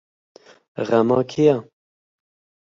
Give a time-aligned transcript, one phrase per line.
[0.87, 1.55] Xema kê ye?